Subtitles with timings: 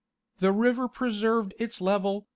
[0.39, 2.27] "The river preserved its level